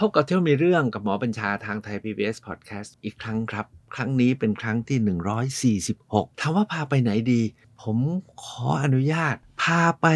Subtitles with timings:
[0.00, 7.42] พบกับเที่ยวมีเรื่องกับหมอบัญชาทางไทย PBS Podcast อีกครั้งครับ ครั้งนี้เป็นครั้งที่ 146ถามว่าพาไปไหนดี
[7.82, 7.98] ผม
[8.42, 10.06] ขออนุญาต พาไป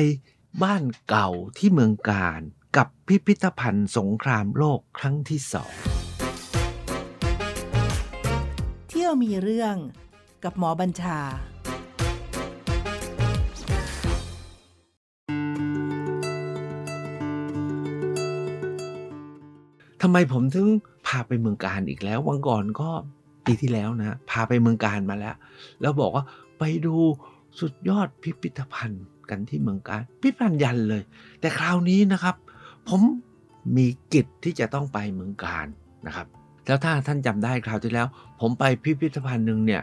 [0.62, 2.40] บ้านเก่าที่เมืองการ
[2.76, 5.72] กับพิพิธภัณฑ์สงครามโลกครั้งที่สอง
[8.88, 9.76] เที่ยวมีเรื่อง
[10.44, 11.18] กับหมอบัญชา
[20.02, 20.68] ทำไมผมถึง
[21.06, 22.90] พาไปเมืองการอีกแล้ว วันก่อนก็
[23.44, 25.34] ปีที่แล้วนะ พาไปเมืองการมาแล้ว
[25.80, 26.24] แล้วบอกว่า
[26.58, 26.96] ไปดู
[27.60, 31.02] สุดยอดพิพิธภัณฑ์กันที่เมืองการ พิพิธภัณฑ์ยันเลย
[31.40, 32.36] แต่คราวนี้นะครับ
[32.88, 33.00] ผม
[33.76, 35.66] มีกิจที่จะต้องไปเมืองการ
[36.06, 36.26] นะครับ
[36.66, 38.06] แล้วถ้าท่านจำได้คราวที่แล้ว
[38.40, 39.82] ผมไปพิพิธภัณฑ์หนึ่งเนี่ย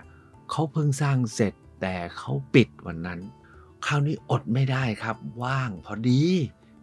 [0.51, 3.19] เขาเพิ่งสร้างเสร็จแต่เขาปิดวันนั้น
[3.85, 6.21] คราวนี้อดไม่ได้ครับ ว่างพอดี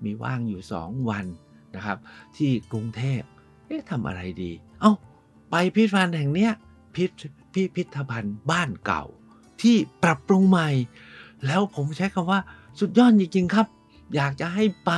[0.04, 1.24] มีว่างอยู่สองวัน
[1.76, 1.98] นะครับ
[2.36, 3.20] ที่กรุงเทพ
[3.66, 4.92] เอ๊ะทำอะไรดี เอา้า
[5.50, 6.52] ไปพิพิธภัณฑ์แห่งเนี้ย
[6.94, 7.04] พิ
[7.54, 9.04] พิพิธภัณฑ์บ้านเก่า
[9.62, 10.70] ที่ปรับปรุงใหม่
[11.46, 12.40] แล้วผมใช้คำว่า
[12.80, 13.66] สุดยอดจริงๆครับ
[14.14, 14.90] อยากจะให้ไป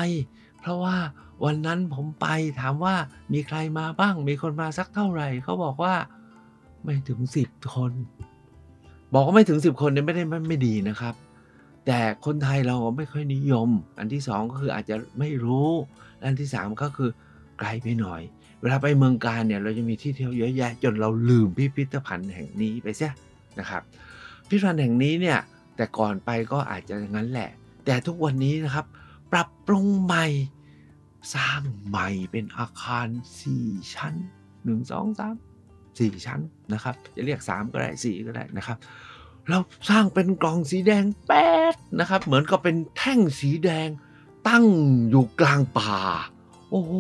[0.60, 0.96] เพราะว่า
[1.44, 2.26] วันนั้นผมไป
[2.60, 2.94] ถามว่า
[3.32, 5.94] มีใครมาบ้าง มีคนมาสักเท่าไหร่เขาบอกว่า
[6.84, 7.92] ไม่ถึงสิบคน
[9.14, 11.14] บอกว่าไม่ถึงสิบคนเนี่ยไม่ได้ไม่ไม่ดีนะครับ
[11.86, 15.70] แต่คนไทยเราไม่ค่อยนิยม อันที่สองก็คืออาจจะไม่รู้
[16.24, 17.10] อันที่สามก็คือ
[17.58, 18.22] ไกลไปหน่อย
[18.60, 23.12] เวลาไปเมืองการเนี่ยเราจะมีที่เที่ยวเยอะแยะ จนเราลืมพิพิธภัณฑ์แห่งนี้ไปเสีย
[23.60, 23.82] นะครับ
[24.48, 25.38] พิพิธภัณฑ์แห่งนี้เนี่ย
[25.76, 27.50] แต่ก่อนไปก็อาจจะอย่างนั้นแหละ
[27.84, 28.86] แต่ทุกวันนี้นะครับ
[29.32, 30.26] ปรับปรุงใหม่
[31.34, 33.06] สร้างใหม่เป็นอาคาร
[33.50, 34.14] 4 ชั้น
[34.54, 36.40] 1 2 3 4 ชั้น
[36.72, 38.78] นะครับ จะเรียก 3 ก็ได้ 4 ก็ได้นะครับ
[39.48, 43.88] แล้วสร้างเป็นกล่องสีแดงแป๊ดนะครับ เหมือนกับเป็นแท่งสีแดง
[44.48, 44.64] ตั้ง
[45.10, 45.94] อยู่กลางป่า
[46.70, 46.92] โอ้โห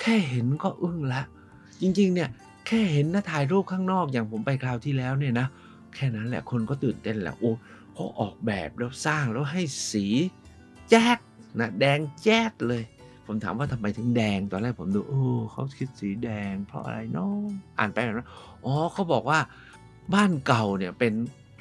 [0.00, 1.26] แค่เห็นก็อึ้งแล้ว
[1.80, 2.28] จริง ๆ เนี่ย
[2.66, 5.46] แค่เห็นนะถ่ายรูปข้างนอกอย่างผมไปคราวที่แล้วเนี่ยนะ
[5.94, 7.50] แค่นั้นแหละคนก็ตื่นเต้นแหละโอ้
[7.94, 10.06] เขาออกแบบแล้วสร้างแล้วให้สี
[10.90, 11.18] แจ๊ด
[11.60, 12.82] นะแดงแจ๊ดเลย
[13.26, 17.34] ผมถามว่าทำไมถึงแดงตอนแรกผมดูโอ้เขาคิดสีแดง เพราะอะไรเนาะ
[17.78, 18.26] อ่านไปอ่านมา
[18.64, 19.38] อ๋อเขาบอกว่า
[20.14, 21.12] บ้านเก่าเนี่ยเป็น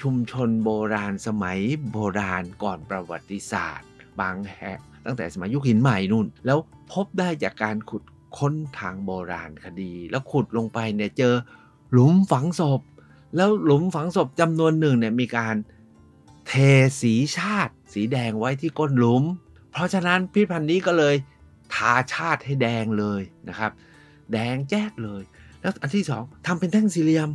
[0.02, 1.60] ชุมชนโบราณสมัย
[1.92, 3.90] โบราณก่อนประวัติศาสตร์
[4.22, 6.58] บางแห่งตั้งแต่สมัยยุคหินใหม่นู่น แล้ว
[6.92, 8.04] พบได้จากการขุด
[8.38, 11.34] ค้นทางโบราณคดี แล้วขุดลงไปเนี่ยเจอ
[11.92, 12.82] หลุมฝังศพ
[13.36, 15.56] แล้วหลุมฝังศพจำนวนหนึ่งเนี่ยมีการ
[16.48, 16.54] เท
[17.02, 19.24] สีชาติ สีแดงไว้ที่ก้นหลุม
[19.72, 21.16] เพราะฉะนั้นพิพิธภัณฑ์นี้ก็เลย
[21.74, 23.72] ทาชาติให้แดงเลยนะครับ
[24.32, 25.22] แดงแจ๊ดเลย
[25.62, 27.30] แล้วอันที่สองทำเป็นแท่งสี่เหลี่ยม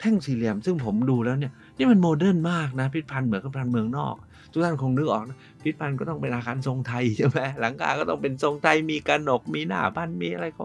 [0.00, 4.14] แท่งสี่เหลี่ยมซึ่งผมดูแล้วเนี่ย นี่มันโมเดิร์นมากนะพิพิธภัณฑ์เหมือนกับพิพิธภัณฑ์เมืองนอก
[4.52, 10.60] ทุกท่านคงนึกออกนะพิพิธภัณฑ์ก็ต้องเป็นอาคารทรงไทยใช่ไหมหลังคาก็ต้องเป็นทรงไทยมีกระหนกมีหน้าบ้านมีอะไรก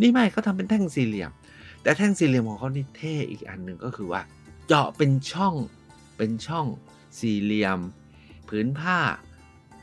[0.00, 1.30] นี่ไม่เขาทำเป็นแท่งสี่เหลี่ยม
[1.82, 4.20] แต่แท่งสี่เหลี่ยมของเขานี่เท่อีกอันหนึ่งก็คือว่า
[4.68, 5.54] เจาะเป็นช่อง
[6.16, 6.66] เป็นช่อง
[7.18, 7.78] สี่เหลี่ยม
[8.48, 8.98] ผืนผ้า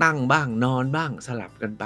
[0.04, 1.86] ตั้งบ้างนอนบ้างสลับกันไป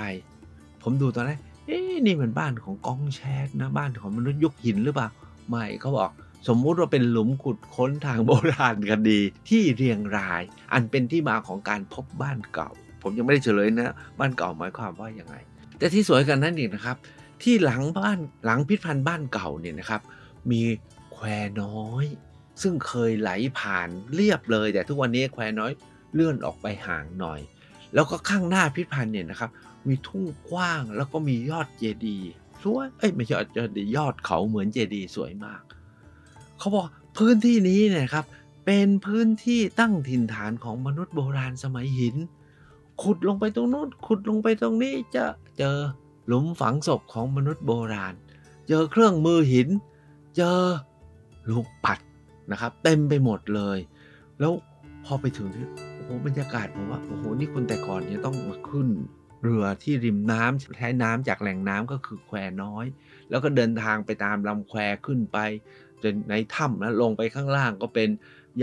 [0.83, 5.07] ผมดูตอนแรกเอ๊ะนี่มันบ้านของกองแชทนะบ้านของมนุษย์ยุคหินหรือเปล่า
[5.49, 6.11] ไม่เขาบอก
[6.47, 9.19] สมมุติว่าเป็นหลุมขุดค้นทางโบราณคดี
[9.49, 10.41] ที่เรียงราย
[10.73, 12.69] อันเป็นที่มาของการพบบ้านเก่า
[13.01, 15.35] ผมยังไม่ได้เฉลยนะ บ้านเก่าหมายความว่ายังไง
[15.77, 16.97] แต่ที่สวยกันนั้นอีกนะครับ
[17.43, 20.01] ที่หลังบ้านหลังพิพิธภัณฑ์บ้านเก่าเนี่ยนะครับ
[20.51, 20.61] มี
[21.13, 21.25] แคว
[21.61, 22.05] น้อย
[22.61, 25.71] ซึ่งเคยไหลผ่านเรียบเลย แต่ทุกวันนี้แควน้อย
[26.13, 27.39] เลื่อนออกไปห่างหน่อย
[27.93, 29.49] แล้วก็ข้างหน้าพิพิธภัณฑ์เนี่ยนะครับ
[29.87, 32.31] มีทุ่งกว้างแล้วก็มียอดเจดีย์
[32.63, 35.61] สวยเอ้ยไม่ใช่ยอดเจดีย์ยอดเขาเหมือนเจดีย์สวยมาก
[36.59, 36.85] เขาบอก
[37.17, 38.25] พื้นที่นี้เนี่ยครับ
[38.65, 42.15] เป็นพื้นที่ตั้งถิ่นฐานของมนุษย์โบราณสมัยหิน
[43.01, 45.25] ขุดลงไปตรงนู้นขุดลงไปตรงนี้จะ
[45.57, 45.77] เจอ
[46.27, 48.13] หลุมฝังศพของมนุษย์โบราณ
[48.67, 49.67] เจอเครื่องมือหิน
[50.37, 50.59] เจอ
[51.49, 51.99] ลูกปัด
[52.51, 53.77] นะครับ เต็มไปหมดเลย
[54.39, 54.53] แล้ว
[55.05, 55.49] พอไปถึง
[55.93, 58.87] โอ้โหบรรยากาศผมว่าโอ้โหนี่คนแต่ก่อนเนี่ยต้องมาขึ้น
[59.43, 62.85] เรือที่ริมน้ำใช้น้ำจากแหล่งน้ำก็คือแควน้อย
[63.29, 65.37] แล้วก็เดินทางไปตามลำแควขึ้นไป
[66.29, 68.09] ในถ้ำแล้วลงไปข้างล่างก็เป็น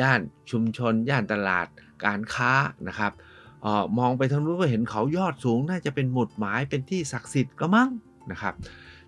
[0.01, 1.67] ย่านชุมชน ย่านตลาด
[2.05, 2.53] การค้า
[2.89, 3.13] นะครับ
[3.65, 7.89] ออมองไปทางนู้นก็เห็นเขายอดสูงน่าจะเป็นหมุดหมายเป็นที่ศักดิ์สิทธิ์ก็มั้ง
[8.31, 8.55] นะครับ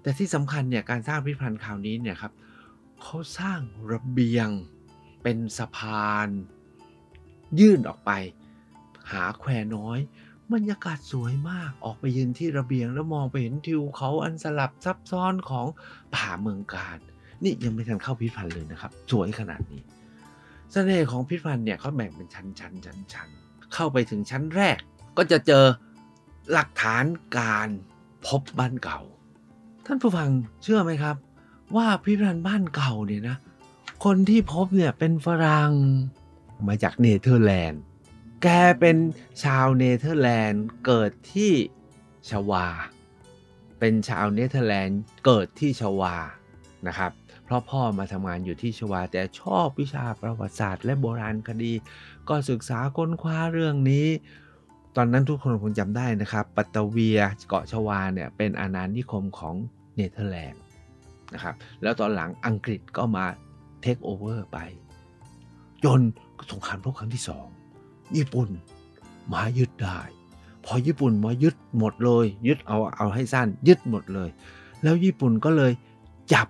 [0.02, 2.32] แต่ที่สำคัญเนี่ยการสร้างพิพิธภัณฑ์คราวนี้เนี่ยครับ
[3.02, 3.60] เขาสร้าง
[3.92, 4.48] ระเบียง
[5.22, 6.28] เป็นสะพาน
[7.60, 8.10] ยื่นออกไป
[9.12, 9.98] หาแควน้อย
[10.52, 15.66] บรรยากาศสวยมากออกไปยืนที่ระเบียงแล้วมองไปเห็นทิวเขาอันสลับซับซ้อนของ
[16.14, 16.98] ป่าเมืองการ
[17.42, 19.82] นี่ยังไม่ทันเข้าพิพิธภัณฑ์เลยนะครับ สวยขนาดนี้
[20.72, 23.28] เสน่ห์ของพิพิธภัณฑ์เนี่ยเขาแบ่งเป็นชั้นชั้นชั้นชั้น
[23.74, 24.78] เข้าไปถึงชั้นแรก
[25.16, 25.64] ก็จะเจอ
[26.52, 27.04] หลักฐาน
[27.38, 27.68] การ
[28.26, 29.00] พบบ้านเก่า
[29.86, 30.30] ท่านผู้ฟัง
[30.62, 31.16] เชื่อไหมครับ
[31.76, 33.36] ว่าพิพิธภัณฑ์บ้านเก่าเนี่ยนะ
[34.04, 35.72] คนที่พบเนี่ยเป็นฝรั่ง
[36.68, 37.82] มาจากเนเธอร์แลนด์
[38.42, 38.48] แก
[38.80, 38.96] เป็น
[39.42, 41.52] ชาวเนเธอร์แลนด์เกิดที่
[42.30, 42.66] ชวา
[43.78, 46.16] เป็นชาวเนเธอร์แลนด์เกิดที่ชวา
[46.86, 47.12] นะครับ
[47.48, 51.72] เพราะพ่อมาทำงานอยู่ที่ชวาแต่ชอบวิชาประวัติศาสตร์ และโบราณคดี
[52.28, 54.06] ก็ศึกษาค้นคว้าเรื่องนี้
[54.96, 59.54] ตอนนั้นทุกคนคงจำได้นะครับ ปัตตาเวียเกาะชวาเนี่ยเป็นอาณานิคมของ
[59.94, 60.62] เนเธอร์แลนด์
[61.34, 63.24] นะครับ แล้วตอนหลังอังกฤษก็มา
[63.80, 64.58] take over ไป
[65.84, 66.00] จน
[66.50, 67.46] สงครามโลกครั้งที่สอง
[68.16, 68.48] ญี่ปุ่น
[69.32, 70.00] มายึดได้
[70.64, 74.28] พอญี่ปุ่นมายึดหมดเลย ยึดเอาเอาให้สั้นยึดหมดเลย
[74.82, 75.72] แล้วญี่ปุ่นก็เลย
[76.32, 76.48] จับ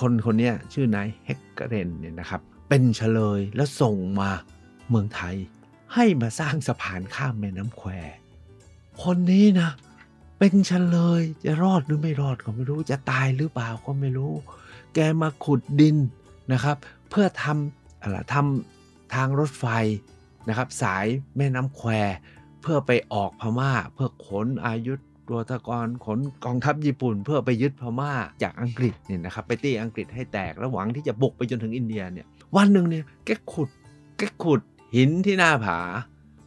[0.00, 4.30] คนคนนี้ชื่อนายเฮกเกเรนเนี่ยนะครับ เป็นเฉลยแล้วส่งมา
[4.88, 5.36] เมืองไทย
[5.94, 7.90] ให้มาสร้างสะพานข้ามแม่น้ำแคว
[9.02, 9.70] คนนี้นะ
[10.38, 14.32] เป็นเฉลยจะรอดหรือไม่รอดก็ไม่รู้จะตายหรือเปล่าก็ไม่รู้
[14.94, 15.96] แกมาขุดดิน
[16.52, 16.76] นะครับ
[17.10, 19.66] เพื่อทำอะไรทำทางรถไฟ
[20.48, 21.06] นะครับ สาย
[21.36, 21.90] แม่น้ำแคว
[22.62, 28.12] เพื่อไปออกพม่า เพื่อขนอายุธ ตัวตะกรขนกองทัพญี่ปุ่น เพื่อไปยึดพม่า
[28.42, 32.26] จากอังกฤษเนี่ยนะครับไปตีอังกฤษให้แตกแล้วหวังที่จะบุกไปจนถึงอินเดียเนี่ย
[32.56, 33.68] วันหนึ่งเนี่ยแกขุด
[34.18, 34.60] แกขุด
[34.96, 35.78] หินที่หน้าผา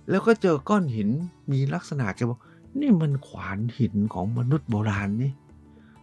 [0.09, 1.09] แล้วก็เจอก้อนหิน
[1.51, 2.39] มีลักษณะแกบอก
[2.79, 5.31] นี่มันขวานหินของมนุษย์โบราณนี่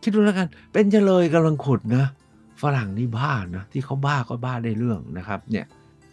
[0.02, 2.06] คิดดูแล้วกันเป็นเฉลยกำลังขุดนะ
[2.62, 5.66] ฝรั่งนี่บ้านะที่เขาบ้าก็บ้าได้เรื่องนะครับเนี่ย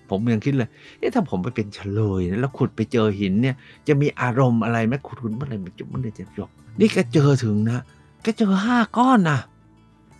[0.09, 0.69] ผมยังคิดเลย
[0.99, 3.55] เอ๊ะถ้าผมไปเป็นเฉลยแล้วขุดไปเจอหินเนี่ย
[3.87, 7.79] จะมีอารมณ์อะไรไหมขุดขุดเมื่อไรมันจะมื่อไหรจะจบนี่แกเจอถึงนะ
[8.23, 9.39] แกเจอห้าก้อนนะ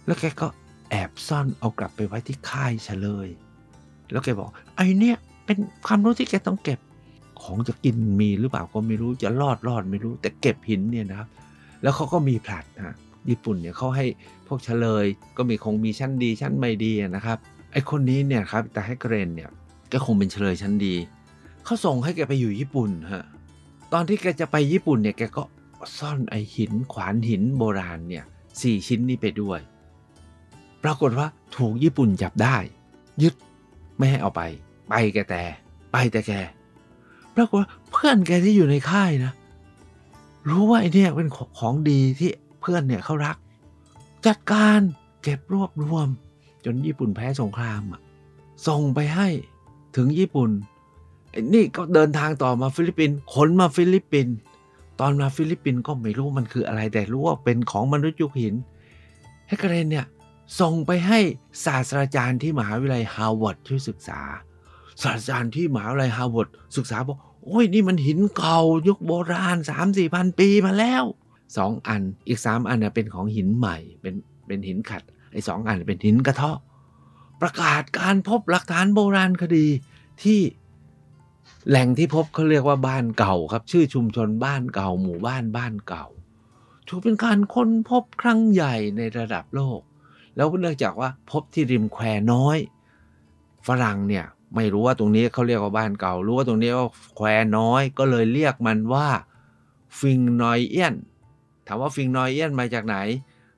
[0.05, 0.47] แล้วแกก็
[0.89, 3.27] แอบซ่อนเอากลับไปไว้ที่ค่ายเฉลย
[4.11, 5.57] แล้วแกบอก ไอ้เนี่ยเป็น
[5.87, 6.79] ความรู้ที่แกต้องเก็บ
[7.41, 11.27] ของจะกินมีหรือเปล่าก็ไม่รู้จะรอดรอดไม่รู้ แต่เก็บหินเนี่ยนะครับ
[11.81, 12.95] แล้วเขาก็มีผลัดนะ
[13.29, 14.05] ญี่ปุ่นเนี่ยเขาให้
[14.47, 15.05] พวกเฉลย
[15.37, 17.37] ก็มีคงมีชั้นดีชั้นไม่ดีนะครับ
[17.71, 19.49] ไอคนนี้เนี่ยครับแต่ให้เกรนเนี่ย
[19.93, 20.95] ก็คงเป็นเฉลยชั้นดี
[21.63, 23.25] เขาส่งให้แกไปอยู่ญี่ปุ่นฮะ
[23.93, 25.43] ตอนที่แกจะไปญี่ปุ่นเนี่ยแกก็
[25.97, 28.25] ซ่อนไอหินขวานหินโบราณเนี่ย
[28.61, 29.59] สี่ชิ้นนี้ไปด้วย
[30.83, 32.55] ปรากฏว่าถูกญี่ปุ่นจับได้
[33.21, 33.33] ยึด
[33.97, 34.41] ไม่ให้เอาไป
[34.89, 35.43] ไปแกแต่
[35.91, 36.31] ไปแต่แก
[37.35, 39.31] ปรากฏว่าเพื่อนแกที่อยู่ในค่ายนะ
[40.49, 41.29] รู้ว่าไอ้เนี่ยเป็น
[41.59, 42.31] ของดีที่
[42.61, 43.37] เพื่อนเนี่ยเขารัก
[44.27, 44.79] จัดการ
[45.23, 46.07] เก็บรวบรวม
[46.65, 48.01] จนญี่ปุ่นแพ้สงครามอะ
[48.67, 49.27] ส่งไปให้
[49.95, 50.49] ถึงญี่ปุ่น
[51.53, 54.35] นี่ก็เดินทางต่อมาฟิลิปปินส์ขนมาฟิลิปปินส์
[54.99, 58.55] ตอนมาฟิลิปปินส์ก็ไม่รู้มันคืออะไรแต่รู้ว่าเป็นของมนุษย์ยุคหิน
[59.47, 60.05] เฮกเรนเนี่ย
[60.59, 61.19] ส่งไปให้
[61.65, 64.19] ศาสตราจารย์ที่มหาวิทยาลัยฮาร์วาร์ดช่วยศึกษา
[65.03, 71.03] ศาสตราจารย์ที่มหาวิทยาลัยฮาร์วาร์ดศึกษาบอกโอ้ยนี่มันหินเก่ายุคโบราณ 3 4พันปีมาแล้ว
[71.57, 74.15] สองอันอีกสามอันน่ะเป็นของหินใหม่เป็น
[74.47, 76.57] เป็นหินขัดไอ้สองอันเป็นหินกระเทาะ
[77.43, 79.67] ประกาศการพบหลักฐานโบราณคดี
[80.23, 80.39] ที่
[81.69, 86.05] แหล่งที่พบเขาเรียกว่าบ้านเก่าครับ ชื่อชุมชนบ้านเก่า หมู่บ้านบ้านเก่า
[86.87, 89.79] ถือเป็นการค้นพบครั้งใหญ่ในระดับโลก
[90.35, 92.03] แล้วเนื่องจากว่าพบที่ริมแคว
[92.33, 92.57] น้อย
[93.67, 94.25] ฝรั่งเนี่ย
[94.55, 99.07] ไม่รู้ว่าตรงนี้เขาเรียกว่าบ้านเก่า รู้ว่าตรงนี้ว่าแควน้อย ก็เลยเรียกมันว่า
[99.99, 100.95] ฟิงนอยเอียน
[101.67, 102.97] ถามว่าฟิงนอยเอียนมาจากไหน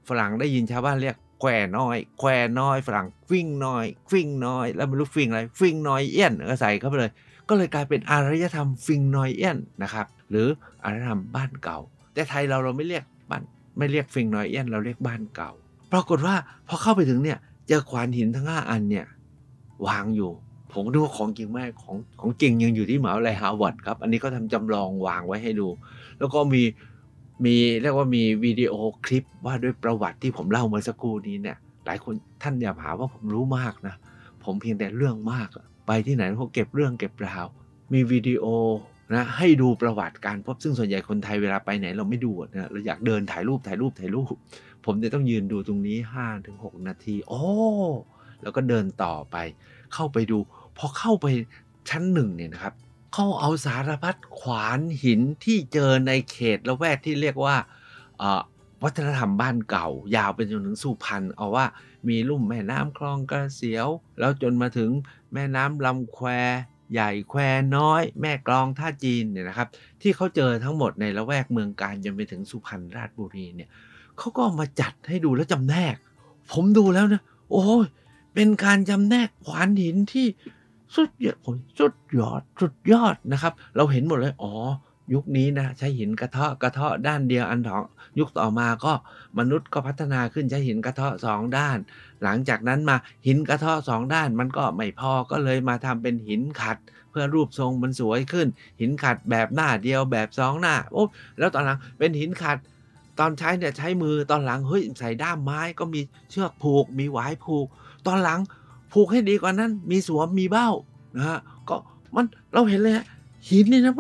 [0.08, 7.12] ฝรั่งได้ยินชาวบ้านเรียก แควน้อย แควน้อยฝรั่งฟิงน้อยฟิงน้อย แล้วไม่รู้ฟิงอะไรฟิงน้อยเอี้ยนก็ใส่เข้าไปเลย
[7.50, 10.48] ก็เลยกลายเป็นอารยธรรมฟิงน้อยเอี้ยนนะครับหรือ
[10.84, 11.80] อารยธรรมบ้านเก่า
[12.14, 13.44] แต่ไทยเราเราไม่เรียกบ้าน
[13.78, 15.52] ไม่เรียกฟิงน้อยเอี้ยนเราเรียกบ้านเก่า
[15.92, 16.36] ปรากฏว่า
[16.68, 17.38] พอเข้าไปถึงเนี่ย
[17.68, 19.06] เจอขวานหินทั้งห้าอันเนี่ย
[19.88, 20.32] วางอยู่
[20.74, 25.68] ผมดูว่าของจริงไหมของของจริงยังอยู่ที่มหาวิทยาลัยฮาร์วาร์ดครับ อันนี้ก็ทำจำลองวางไว้ให้ดู
[26.18, 26.64] แล้วก็มี
[27.44, 28.74] มีเรียกว่ามีวิดีโอ
[29.06, 32.14] คลิปว่าด้วยประวัติที่ผมเล่าเมื่อสักครู่นี้เนี่ย หลายคน
[32.44, 33.96] ท่านอย่าหาว่าผมรู้มากนะ
[34.44, 35.50] ผมเพียงแต่เรื่องมาก
[35.88, 37.46] ไปที่ไหนพวกเก็บเรื่องเก็บราว
[37.94, 38.46] มีวิดีโอ
[39.14, 44.34] นะให้ดูประวัติการพบซึ่งส่วนใหญ่คนไทยเวลาไปไหนเราไม่ดูนะเราอยากเดินถ่ายรูปถ่ายรูปถ่ายรูป
[44.86, 46.56] ผมจะต้องยืนดูตรงนี้5ถึง
[46.88, 47.42] นาที โอ้
[48.42, 49.38] แล้วก็เดินต่อไป
[49.94, 50.38] เข้าไปดู
[50.78, 51.26] พอเข้าไป
[51.90, 52.74] ชั้นหนึ่งเนี่ยนะครับ
[53.18, 57.56] เขาเอาสารพัดขวานหินที่เจอในเขตละแวกที่เรียกว่า
[58.84, 61.66] วัฒนธรรมบ้านเก่า ยาวไปจนถึงสุพรรณเอาว่า
[62.08, 63.88] มีลุ่มแม่น้ำคลองกระเสียว
[64.20, 64.92] แล้วจนมาถึง
[65.34, 66.28] แม่น้ำลำแคว
[66.94, 67.40] ใหญ่แคว
[67.78, 69.68] น้อย แม่กลองท่าจีนเนี่ยนะครับ
[70.02, 73.70] ที่เขาเจอทั้งหมดในละแวกเมืองการจนไปถึงสุพรรณราชบุรีเนี่ย
[74.18, 75.96] เขาก็มาจัดให้ดูแล้วจำแนก
[76.52, 77.86] ผมดูแล้วนะโอ้ย
[78.34, 80.28] เป็นการจำแนกขวานหินที่
[80.96, 84.54] สุดยอดสุดยอดสุดยอดนะครับ เราเห็นหมดเลยอ๋อ
[85.14, 87.84] ยุคนี้นะใช้หินกระเทาะกระเทาะด้านเดียวอันถอง
[88.20, 88.94] ยุคต่อมาก็
[89.40, 91.78] มนุษย์ก็พัฒนาขึ้นใช้หินกระเทาะสองด้าน
[92.24, 92.96] หลังจากนั้นมา
[93.28, 96.78] หินกระเทาะสองด้านมันก็ไม่พอก็เลยมาทำเป็นหินขัด
[97.10, 98.48] เพื่อรูปทรงมันสวยขึ้น
[98.82, 101.04] หินขัดแบบหน้าเดียวแบบสองหน้าโอ้
[101.40, 102.58] แล้วตอนหลังเป็นหินขัด
[103.20, 107.68] ตอนใช้เนี่ยใช้มือตอนหลังเฮ้ยใส่ด้ามไม้ก็มีเชือกผูก มีหวายผูก
[108.08, 108.40] ตอนหลัง
[108.96, 110.70] ผูกให้ดีกว่านั้น มีสวมมีเบ้า
[111.16, 111.76] นะฮะก็
[112.16, 113.06] มันเราเห็นเลยฮะ
[113.50, 113.94] หินนี่นะ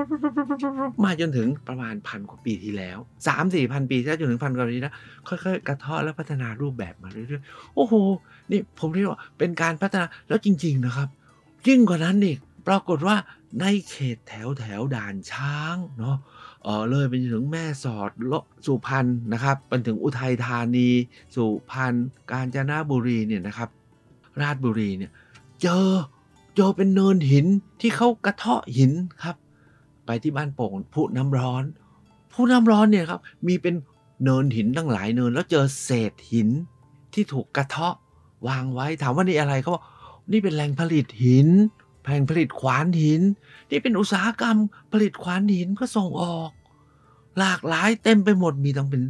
[1.04, 2.98] มาจนถึงประมาณพันกว่าปีที่แล้ว
[3.28, 4.94] สามสี่พันปีถ้าจนถึงพันกว่าปีนะ
[5.28, 7.94] ค่อยๆ กระเทาะและพัฒนารูปแบบมาเรื่อยๆ โอ้โห
[8.52, 11.10] นี่ผมเรียกว่าเป็นการพัฒนาแล้วจริง ๆนะครับ
[11.68, 13.16] ยิ่งกว่านั้นอีกปรากฏว่า
[13.62, 16.18] ในเขตแถวแถวด่านช้างเนาะ
[16.64, 20.90] เออเลยไปจนถึงแม่สอดเลาะสุพรรณนะครับไปถึงอุทัยธานี
[21.36, 21.94] สุพรรณ
[22.32, 23.70] กาญจนบุรีเนี่ยนะครับ
[24.42, 25.12] ราชบุรีเนี่ย
[25.62, 25.88] เจอ
[26.56, 27.46] เจอเป็นเนินหิน
[27.82, 28.92] ที่เขากระเทาะหิน
[29.24, 29.36] ครับ
[30.06, 31.64] ไปที่บ้านโป่งผู้น้ำร้อน
[32.34, 33.76] ผู้น้ำร้อนเนี่ยครับมีเป็น
[34.24, 36.50] เนินหินตั้งหลายเนิน แล้วเจอเศษหิน
[37.14, 37.96] ที่ถูกกระเทาะ
[38.48, 39.84] วางไว้ถามว่านี่อะไรเขาบอก
[40.32, 41.48] นี่เป็นแหล่งผลิตหิน
[42.04, 43.22] แผงผลิตขวานหิน
[43.70, 44.58] นี่เป็นอุตสาหกรรม
[44.92, 46.52] ผลิตขวานหินเพื่อส่งออก
[47.40, 49.04] หลากหลายเต็มไปหมดมีตั้งเป็น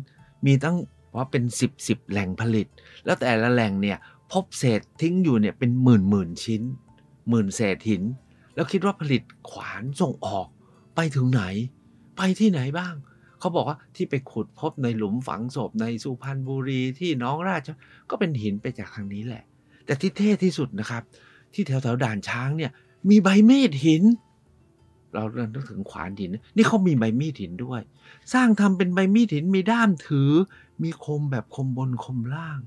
[0.46, 0.76] มีตั้ง
[1.16, 2.68] ว่าเป็นสิบสิบแหล่งผลิต
[3.06, 3.98] แล้วแต่ละแหล่งเนี่ย
[4.36, 6.62] พบเศษทิ้งอยู่เนี่ยเป็นหมื่นหมื่นชิ้น
[7.30, 8.04] หมื่นเศษหิน
[8.56, 10.48] แล้วคิดว่าผลิตขวานส่งออก
[10.96, 11.44] ไปถึงไหน
[12.18, 12.94] ไปที่ไหนบ้าง
[13.40, 17.70] เขาบอกว่าที่ไปขุดพบในหลุมฝังศพในสุพรรณบุรีที่น้องราช
[18.10, 19.44] ก็เป็นหินไปจากทางนี้แหละ
[19.86, 21.04] แต่ที่เท่ที่สุดนะครับ
[21.54, 22.72] ที่แถวแถวด่านช้างเนี่ย
[23.10, 24.04] มีใบมีดหิน
[25.14, 27.82] เราเริ่มนึกถึงขวานหิน นี่เขามีใบมีดหินด้วย
[28.34, 30.32] สร้างทำเป็นใบมีดหินมีด้ามถือ
[30.84, 32.60] มีคมแบบคมบนคมล่าง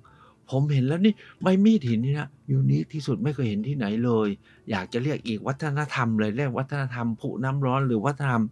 [0.51, 4.29] ผมเห็นแล้วนี่ใบมีดหินนี่นะยูนิคที่สุดไม่เคยเห็นที่ไหนเลย
[4.71, 8.45] อยากจะเรียกอีกวัฒนธรรมเลยเรียกวัฒนธรรมผุน้ำร้อนหรือวัฒนธรรม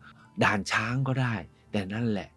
[0.44, 1.34] ด่านช้างก็ได้
[1.72, 2.28] แต่นั่นแหละ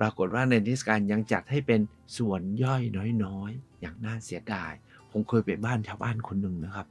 [0.00, 1.80] ปรากฏว่าในนิทรรศการยังจัดให้เป็น
[2.18, 2.82] ส่วนย่อย
[3.24, 4.72] น้อยๆ อย่างน่าเสียดาย
[5.10, 6.86] ผมเคยไปบ้านชาวบ้านคนหนึ่งนะครับ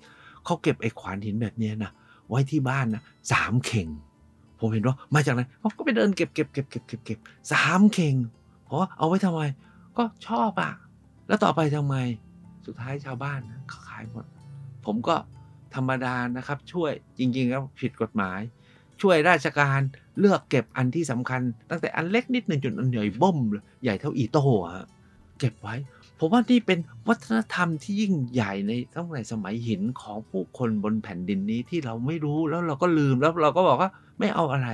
[0.46, 1.92] เขาเก็บไอ้ขวานหินแบบนี้นะ
[2.30, 3.02] ไว้ที่บ้านนะ
[3.32, 3.88] สามเข่ง
[4.60, 7.20] ผมเห็นว่ามาจากไหนเขาก็ไปเดินเก็บเก็บเก็บเก็บเก็บเก็บ
[7.52, 8.16] สามเข่ง
[8.66, 9.42] เพราะเอาไว้ทำไม
[9.98, 10.72] ก็ชอบอะ
[11.32, 11.96] แล้วต่อไปทำไม
[12.66, 14.26] สุดท้ายชาวบ้านเขาขายหมด
[14.86, 15.16] ผมก็
[15.76, 18.40] ธรรมดานะครับ ช่วยจริงๆแล้วผิดกฎหมาย
[19.02, 19.80] ช่วยราชการ
[20.20, 23.38] เลือกเก็บอันที่สำคัญ ตั้งแต่อันเล็กนิดหนึ่งจนอันใหญ่บ่ม
[23.84, 24.44] ใหญ่เท่าอีโต้
[25.40, 25.76] เก็บไว้
[26.20, 34.70] ผมว่านี่เป็นวัฒนธรรมที่ยิ่งใหญ่ในตั้งแต่สมัยหินของผู้คนบนแผ่นดินนี้ที่เราไม่รู้แล้วเราก็ลืมแล้วเราก็บอกว่าไม่เอาอะไร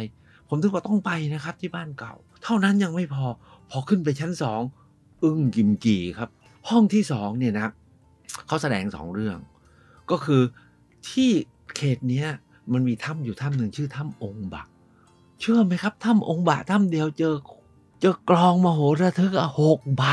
[0.49, 3.25] ผมถึงว่าต้องไปนะครับที่บ้านเก่า เท่านั้นยังไม่พอ
[3.69, 4.61] พอขึ้นไปชั้นสอง
[5.23, 6.29] อึ้งกิมจีครับ
[6.69, 7.67] ห้องที่สองเนี่ยนะ
[8.47, 9.37] เขาแสดงสองเรื่อง
[10.11, 10.41] ก็คือ
[11.09, 11.31] ที่
[11.75, 12.27] เขตเนี้ย
[12.73, 14.63] มันมีถ้ำอยู่ถ้ำหนึ่งชื่อถ้ำองค์บา
[15.39, 17.35] เชื่อไหมครับถ้ำองค์บาถ้ำเดียวเจอ
[18.01, 20.05] เจอกรองมโหระทึกอะหกใบ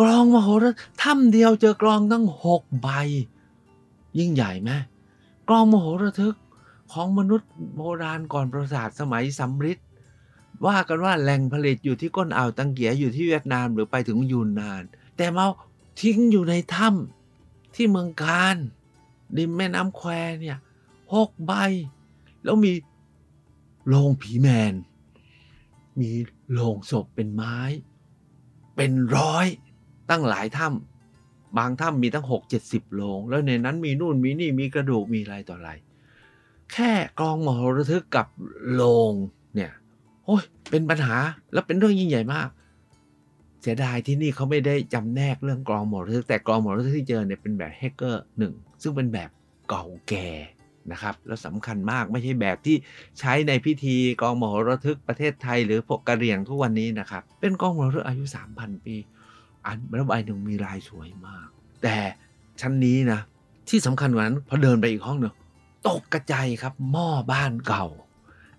[0.00, 2.88] กรองมโหระถ้ำเดียวเจอกรองตั้งหกใบ
[4.18, 4.70] ยิ่งใหญ่ไหม
[5.48, 6.36] กรองมโหระทึก
[6.92, 9.86] ของมนุษย์โบราณก่อนประสาทสมัยสัมฤทธิ์
[10.66, 14.82] ว่ากันว่าแหล่งผลิตอยู่ที่ก้นอ่าวตังเกียอยู่ที่เวียดนามหรือไปถึงยูนนาน
[15.22, 15.48] แต่มา
[16.02, 18.56] ทิ้งอยู่ในถ้ำที่เมืองการ
[19.36, 20.10] ริมแม่น้ำแคว
[20.40, 20.58] เนี่ย
[21.14, 21.52] หกใบ
[22.44, 22.72] แล้วมี
[23.88, 24.74] โรงผีแมน
[26.00, 26.10] มี
[26.52, 27.58] โรงศพเป็นไม้
[28.76, 29.46] เป็นร้อย
[30.10, 35.70] ตั้งหลายถ้ำบางถ้ำมีตั้งหกเจ็ดสิบโรงแล้วในนั้นมีนู่นมีนี่มีกระดูกมีอะไรต่ออะไร
[36.72, 38.26] แค่กองมหระทึกกับ
[38.74, 39.12] โรง
[39.54, 39.72] เนี่ย
[40.24, 41.16] โอ้ยเป็นปัญหา
[41.52, 42.50] แล้วเป็นเรื่องยิ่งใหญ่มาก
[43.62, 49.30] เสียดายที่นี่เขาไม่ได้จำแนกเรื่องกรองหมอระทึกแต่กรองหมอระทึกที่เจอเนี่ยเป็นแบบเฮกเกอร์หนึ่งซึ่งเป็นแบบ
[49.68, 50.28] เก่าแก่
[50.92, 52.76] นะครับแล้วสำคัญมากไม่ใช่แบบที่
[53.18, 58.96] ใช้ในพิธีกองมโหระทึกประเทศไทยหรือพวกกะเหรี่ยงทุกวันนี้นะครับเป็นกองมโหระทึกอายุ 3,000 ปี
[59.66, 61.46] อันระบายหนึ่งมีลายสวยมาก
[61.82, 61.96] แต่
[62.60, 63.20] ชั้นนี้นะ
[63.68, 65.34] ที่สำคัญกว่านั้นพอเดินไปอีกห้องหนึ่ง
[65.88, 67.86] ตกกระจายครับหม้อบ้านเก่า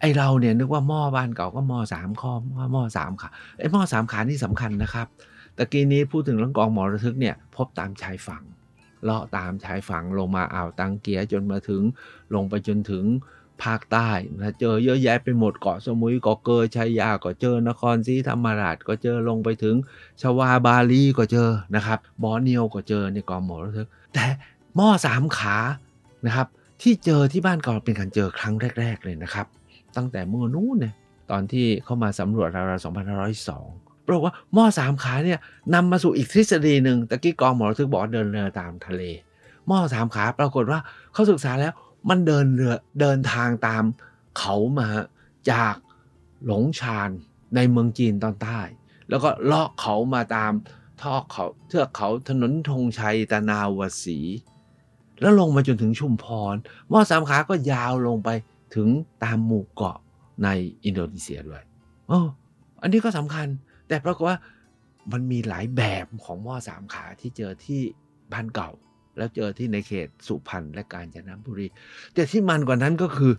[0.03, 2.31] ไอเราเนี่ยนึกว่าหม้อบ้านเก่าก็หม้อสามข้อ
[2.74, 3.29] หม้อสามขา
[3.60, 5.07] ไอหม้อสามขานี่สำคัญนะครับ
[5.57, 8.43] ตะกี้นี้พูดถึงเรื่องกองหมอระทึกเนี่ยพบตามชายฝั่ง
[9.03, 11.81] เลาะตามชายฝั่งลงมาอ่าวตังเกียจนมาถึง
[12.33, 13.03] ลงไปจนถึง
[13.63, 19.75] ภาคใต้นะเจอเยอะแยะไปหมดเกาะสมุยเกาะเกยชัยยาก็เจอนครศรีธรรมราชก็เจอลงไปถึง
[20.22, 24.25] ชวาบาลีก็เจอนะครับบอเนียวก็เจอในกองหมอระทึกแต่
[24.75, 25.57] หม้อสามขา
[26.25, 26.48] นะครับ
[26.81, 29.48] ที่เจอที่บ้านเก่าเป็นการเจอครั้งแรก ๆ เลยนะครับ
[29.97, 30.93] ตั้งแต่เมื่อนู้นเนี่ย
[31.31, 32.85] ตอนที่เข้ามาสำรวจราวๆ
[33.43, 35.39] 2502ปรากฏว่าหม้อสามขาเนี่ย
[35.73, 39.01] นำมาสู่อีกทฤษฎีหนึ่งตะกี้กองหมอทึกบอกว่าเดินเรือตามทะเล
[39.67, 40.79] หม้อสามขาปรากฏว่า
[41.13, 41.73] เขาศึกษาแล้ว
[42.09, 43.83] มันเดินเรือเดินทางตาม
[44.39, 44.89] เขามา
[45.51, 45.75] จาก
[46.45, 47.09] หลงชาน
[47.55, 48.59] ในเมืองจีนตอนใต้
[49.09, 50.51] แล้วก็เลาะเขามาตาม
[51.01, 54.19] ท่อเขาเทือกเขาถนนธงชัยตะนาวสี
[55.21, 56.55] แล้วลงมาจนถึงชุมพร
[56.89, 58.29] หม้อสามขาก็ยาวลงไป
[58.73, 58.87] ถึง
[59.23, 59.97] ตามหมู่เกาะ
[60.43, 60.49] ใน
[60.85, 61.63] อินโดนีเซียด้วย
[62.07, 62.19] โอ้
[62.81, 63.47] อันนี้ก็สำคัญ
[63.87, 64.39] แต่ปรากฏว่า
[65.11, 67.81] มันมีหลายแบบของหม้อสามขาที่เจอที่
[68.31, 68.71] บ้านเก่า
[69.17, 71.67] แล้วเจอที่ในเขตสุพรรณและกาญจนบุรี
[72.13, 73.33] แต่ที่มันกว่านั้นก็คือ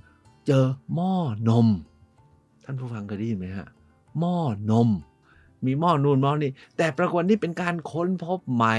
[0.46, 0.64] เจอ
[0.94, 1.14] หม้อ
[1.48, 1.68] นม
[2.64, 3.68] ท่านผู้ฟังเคยได้ยินไหมฮะ
[4.18, 4.36] หม้อ
[4.70, 4.88] นม
[5.64, 8.78] มีหม้อนูนหม้อนี่แต่ปรากฏนี่เป็นการค้นพบใหม่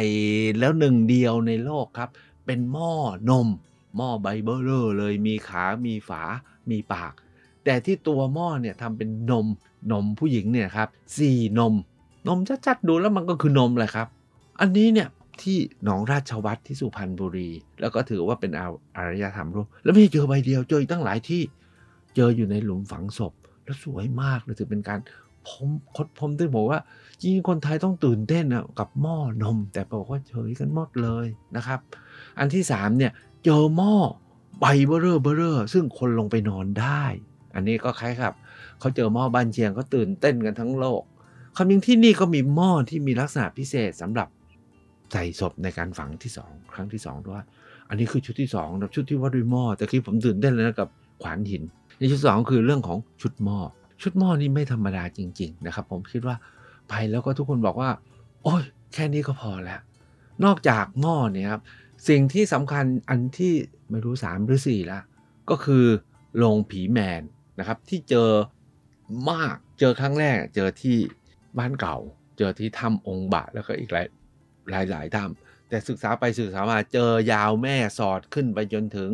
[0.59, 2.09] แล้วหนึ่งเดียวในโลกครับ
[2.45, 2.91] เป็นหม้อ
[3.29, 3.47] นม
[3.97, 6.21] หม้อไบเบอร์เลยมีขา มีฝา
[6.71, 7.13] มีปาก
[7.63, 9.47] แต่ที่ตัวหม้อเนี่ยทำเป็นนม
[9.91, 10.87] นมผู้หญิงเนี่ยครับ
[11.19, 11.73] สี่นม
[12.27, 14.07] นมชัดๆดูแล้วมันก็คือนมแหละครับ
[14.61, 15.09] อันนี้เนี่ย
[15.41, 17.49] ที่หนองราชวัตรที่สุพรรณบุรี
[17.81, 18.51] แล้วก็ถือว่าเป็น
[18.97, 21.41] อารยธรรมร่วมแล้วไม่เจอใบเดียวเจออีกตั้งหลายที่
[22.15, 23.33] เจออยู่ในหลุมฝังศพ
[23.63, 24.99] แล้วสวยมากเลยถือเป็นการ
[25.47, 26.79] พมคดพมที่บอกว่า
[27.21, 31.25] จริงคนไทยต้องตื่นเต้นนะกับหม้อนม แต่บอกว่าเฉยกันหมดเลย
[31.55, 31.79] นะครับ
[32.39, 33.11] อันที่สามเนี่ย
[33.45, 33.93] เจอหม้อ
[34.59, 37.03] ใบเบอร์เรอเบอร์เรอซึ่งคนลงไปนอนได้
[37.55, 38.33] อันนี้ก็คล้ายครับ
[38.79, 41.01] เขาเจอหม้อบ้านเชียงเขาตื่นเต้นกันทั้งโลก
[41.57, 44.27] คำยิงที่นี่ก็มีหม้อที่มีลักษณะพิเศษสำหรับ
[45.11, 47.43] ใส่ศพในการฝังที่สองครั้งที่สองด้วย
[47.89, 50.89] อันนี้คือชุดที่สองนะชุดที่ว่าด้วยหม้อแต่คือผมตื่นเต้นเลยนะกับ
[51.21, 51.63] ขวานหิน
[51.97, 53.57] ในชุดสองคือเรื่องของชุดหม้อ
[54.01, 56.35] ชุดหม้อนี่ไม่ธรรมดาจริง ๆ นะครับ ผมคิดว่า
[56.89, 57.89] ไปแล้วก็ทุกคนบอกว่า
[58.43, 59.81] โอ้ยแค่นี้ก็พอแล้ว
[60.43, 61.61] นอกจากหม้อเนี่ยครับ
[62.09, 63.53] สิ่งที่สำคัญอันที่
[63.89, 64.99] ไม่รู้สามหรือสี่ละ
[65.49, 65.85] ก็คือ
[66.37, 67.21] โรงผีแมน
[67.59, 68.29] นะครับที่เจอ
[69.29, 70.97] มากเจอครั้งแรกเจอที่
[71.57, 71.97] บ้านเก่า
[72.37, 74.07] เจอที่ถ้ำองค์บะแล้วก็อีกหลาย
[74.71, 79.11] หลายหลายถ้ำแต่ศึกษาไปศึกษามาเจอยาวแม่สอดขึ้นไปจนถึง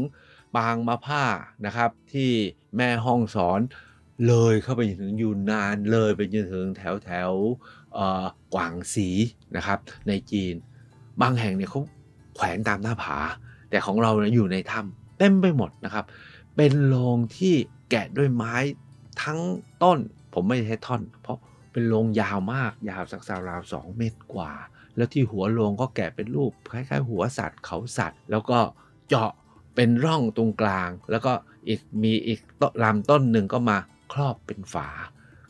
[0.57, 1.23] บางมะผ้า
[1.65, 2.31] นะครับ ที่
[2.77, 3.59] แม่ห้องสอน
[4.27, 7.31] เลยเข้าไปจนถึงยูนนานเลยไปจนถึงแถวแถว
[8.53, 9.09] กวางสี
[9.55, 10.53] นะครับในจีน
[11.21, 11.81] บางแห่งเนี่ยเขา
[12.35, 13.17] แขวนตามหน้าผา
[13.69, 16.05] แต่ของเราอยู่ในถ้ำเต็มไปหมดนะครับ
[16.55, 17.53] เป็นโรงที่
[17.91, 18.55] แกะด้วยไม้
[19.23, 19.39] ทั้ง
[19.83, 19.99] ต้น
[20.33, 21.37] ผมไม่ใช่ท่อน เพราะ
[21.71, 24.51] เป็นโรงยาวมากยาวสักราวสองเมตรกว่า
[24.95, 28.59] แล้วที่หัวโรงก็แกะเป็นรูปคล้ายๆ หัวสัตว์เขาสัตว์ แล้วก็
[29.07, 29.31] เจาะ
[29.75, 31.33] เป็นร่องตรงกลาง แล้วก็
[31.67, 32.39] อีกมีอีก
[32.83, 33.77] ลำต้นหนึ่งก็มา
[34.13, 34.87] ครอบเป็นฝา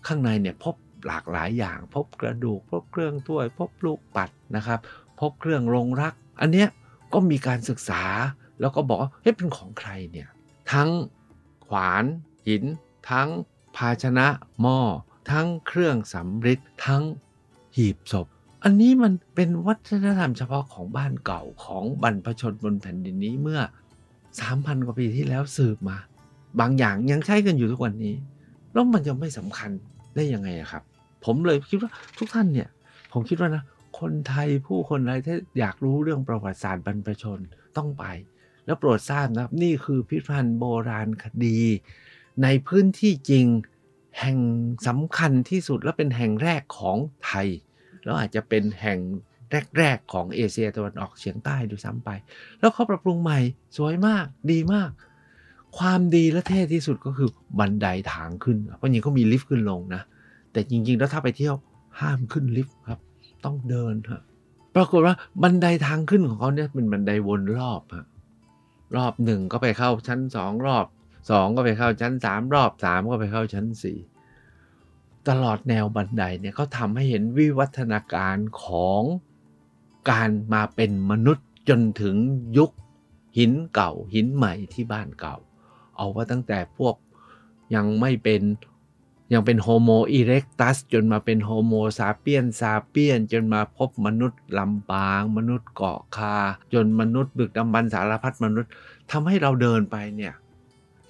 [0.08, 0.76] ข้างในเนี่ยพบ
[1.08, 4.80] หลากหลายอย่าง พบกระดูก พบเครื่องถ้วย พบลูกปัดนะครับ
[5.20, 6.68] พบเครื่องรงรัก อันเนี้ย
[7.14, 8.04] ก็มีการศึกษา
[8.60, 10.28] แล้วก็บอกว่าเฮ้ยเป็นของใครเนี่ย
[10.72, 10.90] ทั้ง
[11.68, 12.04] ขวาน
[12.48, 12.64] หิน
[13.10, 13.28] ทั้ง
[13.76, 14.28] ภาชนะ
[14.62, 14.80] หม้อ
[15.32, 17.04] ทั้งเครื่องสำริดทั้ง
[17.76, 18.28] หีบศพ
[18.64, 23.62] อันนี้มันเป็นวัฒนธรรมเฉพาะของบ้านเก่าของบรรพชนบนแผ่นดินนี้เมื่อ
[24.22, 25.98] 3,000 กว่าปีที่แล้วสืบมา
[26.60, 28.16] บางอย่างยังใช้กันอยู่ทุกวันนี้
[28.74, 29.70] แล้วมันจะไม่สำคัญ
[30.16, 30.84] ได้ยังไงครับ
[31.26, 32.70] ผมเลยคิดว่าทุกท่านเนี่ย
[33.12, 33.64] ผมคิดว่านะ
[34.00, 37.40] คนไทยผู้คนอะไรถ้าอยากรู้เรื่องประวัติศาสตร์บรรพชน
[37.78, 38.06] ต้องไป
[38.66, 41.60] แล้วโปรดทราบนะครับ นี่คือพิพิธภัณฑ์โบราณคดี
[42.44, 43.46] ในพื้นที่จริง
[44.20, 44.38] แห่ง
[44.88, 47.48] สำคัญที่สุดและเป็นแห่งแรกของไทย
[48.04, 49.00] แล้วอาจจะเป็นแห่ง
[49.78, 52.10] แรก ๆ ของเอเชียตะวันออกเฉียงใต้ดูซ้ำไป
[52.60, 53.40] แล้วเขาปรับปรุงใหม่
[53.78, 54.90] สวยมากดีมาก
[55.78, 60.02] ความดีและเท่ที่สุดก็คือบันไดทางขึ้น เพราะอย่างเขามีลิฟต์ขึ้นลงนะ
[60.52, 61.56] แต่จริง ๆ แล้วถ้าไปเที่ยว
[62.00, 63.00] ห้ามขึ้นลิฟต์ครับ
[63.46, 64.22] ต้องเดินฮะ
[64.76, 68.06] ปรากฏว่าบันไดทางขึ้นของเขาเนี่ยเป็นบันไดวนรอบฮะ
[68.96, 70.86] รอบหนึ่งก็ไปเข้าชั้นสองรอบ
[71.30, 73.98] สองก็ไปเข้าชั้นสามรอบสามก็ไปเข้าชั้นสี่
[75.30, 79.02] ตลอดแนวบันไดเนี่ยเขาทำให้เห็นวิวัฒนาการของ
[80.10, 82.16] การมาเป็นมนุษย์จนถึง
[82.58, 82.72] ยุค
[83.38, 85.36] หินเก่าหินใหม่ที่บ้านเก่า
[85.98, 86.96] เอาว่าตั้งแต่พวก
[87.76, 88.42] ยังไม่เป็น
[89.34, 96.36] ยังเป็นโฮโมอีเร็กตัสจนมาเป็นโฮโมซาเปียนซาเปียน จนมาพบมนุษย์ลำปาง มนุษย์เกาะคา
[96.74, 98.70] จนมนุษย์บึกดำบรรสารพัดมนุษย์
[99.12, 100.34] ทำให้เราเดินไปเนี่ย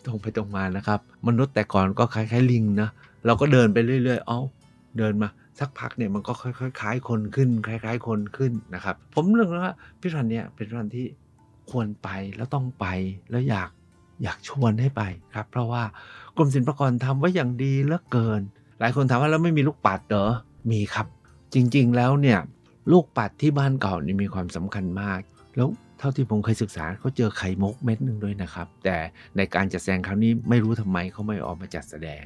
[0.05, 2.89] ตรงไปตรงมานะครับ มนุษย์แต่ก่อนก็คล้ายๆลิงนะ
[3.25, 4.39] เราก็เดินไปเรื่อยๆ เอา
[4.97, 5.29] เดินมา
[5.59, 11.05] สักพักเนี่ยมันก็ค่อยๆคล้ายคนขึ้น คล้าย ๆ คนขึ้นนะครับ ผมเรื่องว่าพิธีเนี่ยเป็นพิธีที่
[11.71, 12.85] ควรไปแล้วต้องไป
[13.29, 13.69] แล้วอยาก
[14.23, 15.01] อยากชวนให้ไป
[15.35, 15.83] ครับ เพราะว่า
[16.37, 18.41] กรมศิลปากรทำไว้อย่างดีเหลือเกิน
[18.79, 20.31] หลายคนถามว่าแล้วไม่มีลูกปัดเหรอ
[20.71, 21.07] มีครับ
[21.53, 22.39] จริงๆแล้วเนี่ย
[22.91, 25.19] ลูกปัดที่บ้านเก่านี่มีความสำคัญมาก
[25.55, 25.67] แล้ว
[25.99, 28.97] เท่าที่ผมเคยศึกษาเขาเจอไข่มุกเม็ดหนึ่งด้วยนะครับ แต่
[29.37, 32.23] ในการจัดแสดงคราวนี้ไม่รู้ทำไมเขาไม่ออกมาจัดแสดง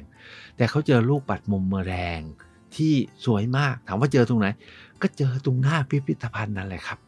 [0.56, 2.20] แต่เขาเจอลูกปัดมุมเมแรง
[2.76, 4.46] ที่สวยมากถามว่าเจอตรงไหน
[5.02, 6.98] ก็เจอตรงหน้าพิพิธภัณฑ์นั่นแหละครับ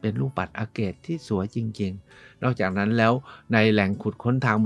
[0.00, 3.12] เป็นลูกปัดอาเกตที่สวยจริง ๆ นอกจากนั้นแล้ว
[3.52, 4.56] ในแหล่งขุดค้นทาง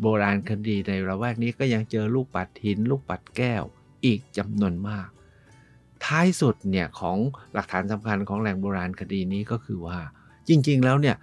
[0.00, 3.62] โบราณคดีในระแวกนี้ก็ยังเจอลูกปัดหิน ลูกปัดแก้ว
[4.04, 5.08] อีกจำนวนมาก
[6.04, 7.16] ท้ายสุดเนี่ยของ
[7.52, 9.98] หลักฐานสำคัญของแหล่งโบราณคดีนี้ก็คือว่า
[10.48, 11.16] จริงๆแล้วเนี่ย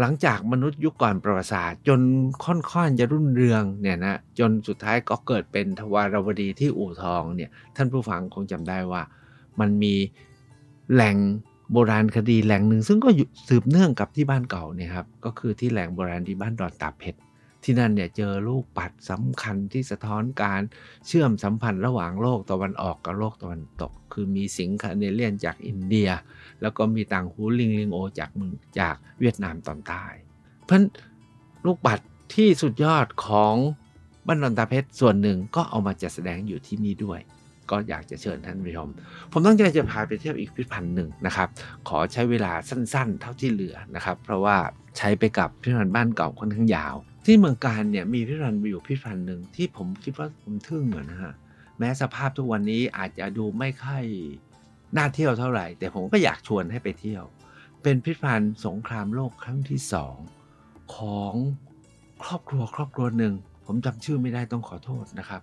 [0.00, 2.00] หลังจากมนุษย์ยุคก่อนประวัติศาสตร์ จน
[2.44, 9.02] ค่อนๆจะรุ่นเรืองเนี่ยนะจนสุดท้ายก็เกิดเป็นทวารวดีที่อู่ทองเนี่ยท่านผู้ฟังคงจำได้ว่า
[9.60, 9.94] มันมี
[10.92, 11.16] แหล่ง
[11.72, 13.08] โบราณคดีแหล่งหนึ่ง ซึ่งก็
[13.48, 17.18] สืบเนื่องกับที่บ้านเก่าเนี่ยครับก็คือที่แหล่งโบราณที่บ้านดอนตาเพชร
[17.64, 20.62] ที่นั่นเนี่ยเจอลูกปัดสำคัญที่สะท้อนการ
[21.06, 26.08] เชื่อมสัมพันธ์ระหว่างโลกตะวันออกกับโลกตะวันตก คือมีสิงคาเนเลียนจากอินเดีย
[26.62, 30.04] แล้วก็มีต่างหูลิงลิงโอจากมืองจากเวียดนามตอนใต้
[30.64, 30.82] เพราะ
[31.66, 32.00] ลูกปัด
[32.34, 33.54] ที่สุดยอดของ
[34.26, 37.20] บ้านดอนตาเพชรส่วนหนึ่งก็เอามาจัดแสดงอยู่ที่นี่ด้วย
[37.70, 38.88] ก็อยากจะเชิญท่านผู้ชม
[39.32, 41.48] ผมตั้งใจจะพาไปเที่ยวอีกพิพิธภัณฑ์หนึ่งนะครับ
[41.88, 44.56] ขอใช้เวลาสั้นๆ เท่าที่เหลือนะครับ เพราะว่า
[44.98, 46.94] ใช้ไปกับพิพิธภัณฑ์บ้านเก่าค่อนข้างยาว
[47.26, 51.34] ที่เมืองการเนี่ยมีพิพิธภัณฑ์อยู่พิพิธภัณฑ์หนึ่งที่ผมคิดว่าผมทึ่งเหมือนนะฮะ
[51.78, 54.04] แม้สภาพทุกวันนี้อาจจะดูไม่ค่อย
[54.96, 57.24] น่าเที่ยวเท่าไหร่ แต่ผมก็อยากชวนให้ไปเที่ยว
[57.82, 60.16] เป็นพิพิธภัณฑ์สงครามโลกครั้งที่สอง
[60.96, 61.34] ของ
[62.24, 63.34] ครอบครัวครอบครัวหนึ่ง
[63.66, 65.40] ผมจำชื่อไม่ได้ต้องขอโทษนะครับ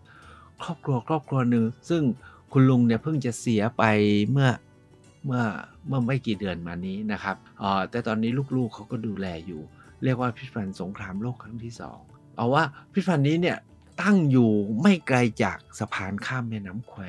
[0.64, 2.04] ครอบครัวครอบครัวหนึ่งซึ่ง
[2.52, 3.84] คุณลุงเนี่ยเพิ่งจะเสียไป
[4.32, 4.50] เมื่อ
[5.26, 5.44] เมื่อ
[5.88, 9.62] เมื่อไม่กี่เดือนมานี้นะครับอ๋อแต่ตอนนี้ลูกๆเขาก็ดูแลอยู่
[10.04, 12.00] เรียกว่าพิพิธภัณฑ์สงครามโลกครั้งที่สอง
[12.36, 12.64] เอาว่า
[12.94, 13.58] พิพิธภัณฑ์นี้เนี่ย
[14.02, 17.02] ตั้งอยู่ไม่ไกลจากสะพานข้ามแม่น้ำแคว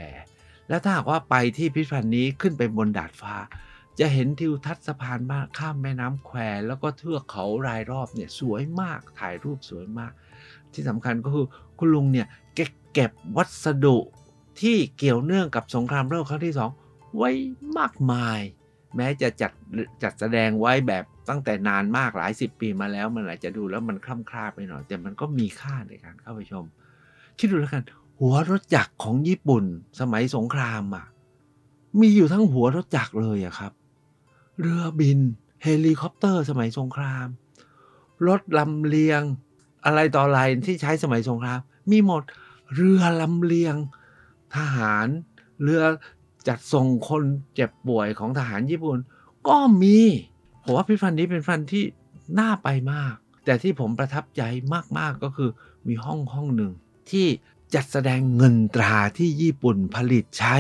[0.69, 3.35] แล้วถ้าหากว่าไปที่พิพิธภัณฑ์นี้ขึ้นไปบนดาดฟ้า
[3.99, 10.13] จะเห็นทิวทัศน์สะพานบ้าข้ามแม่น้ำแควแล้วก็เทือกเขารายรอบเนี่ยสวยมากถ่ายรูปสวยมาก
[10.73, 11.47] ที่สำคัญก็คือ
[11.79, 12.27] คุณลุงเนี่ย
[12.95, 13.99] เก็บวัสดุ
[14.61, 16.71] ที่เกี่ยวเนื่องกับสงครามโลกครั้งที่สอง
[17.17, 17.31] ไว้
[17.79, 18.41] มากมาย
[18.97, 19.53] แม้จะจัด
[20.03, 26.65] จัดแสดงไว้แบบตั้งแต่นานมากหลายสิบปีมาแล้วมันอาจจะดูแล้วมันคล่ำคลาไปหน่อย แต่มันก็มีค่าในการเข้าไปชม
[27.39, 27.85] คิดดูแล้วกัน
[28.21, 29.65] หัวรถจักรของญี่ปุ่น
[30.01, 31.07] สมัยสงครามอะ
[32.01, 33.73] มีอยู่ทั้งหัวรถจักรเลยอะครับ
[34.61, 35.19] เรือบิน
[35.63, 37.27] เฮลิคอปเตอร์สมัยสงคราม
[38.29, 39.23] รถลำเลียง
[39.85, 41.59] อะไรต่ออะไรที่ใช้สมัยสงคราม
[41.91, 42.23] มีหมด
[42.73, 43.77] เรือลำเลียง
[44.57, 45.07] ทหาร
[45.63, 45.83] เรือ
[46.49, 47.23] จัดส่งคน
[47.55, 48.99] เจ็บป่วยของทหารญี่ปุ่น
[49.49, 49.99] ก็มี
[50.65, 51.85] ผมว่าพิพิธภัณฑ์นี้เป็นพิพิธภัณฑ์ที่
[52.39, 54.43] น่าไปมาก แต่ที่ผมประทับใจ
[54.99, 55.51] มาก ๆ ก็คือ
[55.89, 56.73] มีห้องห้องหนึ่ง
[57.11, 57.27] ที่
[57.75, 60.57] จัดแสดงเงินตราที่ญี่ปุ่นผลิตใช้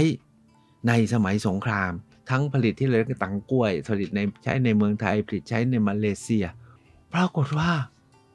[0.88, 1.92] ในสมัยสงคราม
[2.30, 6.44] ทั้งผลิตที่เลยก็ตังกล้วย ผลิตในใช้ในเมืองไทย ผลิตใช้ในมาเลเซีย
[7.12, 7.70] ปรากฏว่า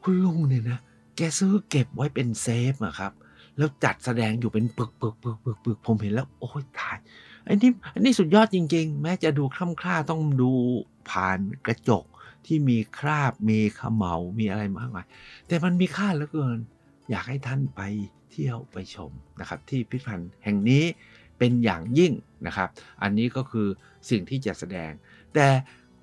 [0.03, 0.79] คุณลุงเนี่ยนะ
[1.15, 3.12] แกซื้อเก็บไว้เป็นเซฟอะครับ
[3.60, 6.98] แล้วจัดแสดงอยู่เป็นปึกปึกปึกปึกปึกผมเห็นแล้ว โอ้ยตาย
[7.48, 10.52] อันนี้อันนี้สุดยอดจริง ๆ แม้จะดูคล่ำคล้าต้องดู
[11.10, 12.06] ผ่านกระจก
[12.45, 15.06] ที่มีคราบมีขมเหลามีอะไรมากมาย
[15.48, 16.58] แต่มันมีค่าเหลือเกิน
[17.10, 17.82] อยากให้ท่านไป
[18.32, 20.84] เที่ยวไปชมนะครับ ที่พิพิธภัณฑ์แห่งนี้
[21.38, 22.13] เป็นอย่างยิ่ง
[22.48, 22.69] นะครับ
[23.02, 23.67] อันนี้ก็คือ
[24.10, 24.91] สิ่งที่จะแสดง
[25.36, 25.48] แต่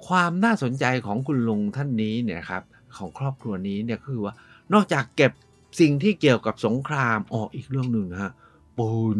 [0.07, 2.63] ความน่าสนใจของคุณลุงท่านนี้เนี่ยครับ
[2.97, 4.35] ของครอบครัวนี้เนี่ยคือว่า
[4.73, 5.33] นอกจากเก็บ
[5.79, 8.33] สิ่งที่เกี่ยวกับสงครามออกอีกเรื่องหนึ่งนะฮะ
[8.79, 9.17] ปูน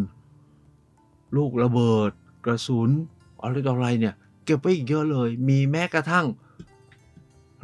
[1.35, 2.11] ลูกระเบิด
[2.45, 2.89] กระสุน
[3.41, 4.13] อะไรต่ออะไรเนี่ย
[4.45, 6.25] เก็บไว้อีกเยอะเลย มีแม้กระทั่ง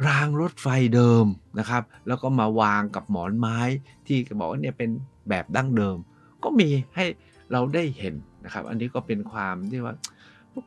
[0.06, 1.24] รางรถไฟเดิม
[1.58, 3.58] นะครับ แล้วก็มาวางกับหมอนไม้
[4.06, 4.90] ที่บอกว่าเนี่ยเป็น
[5.28, 5.96] แบบดั้งเดิม
[6.44, 7.04] ก็มีให้
[7.52, 9.94] เราได้เห็นนะครับ อันนี้ก็เป็นความที่ว่า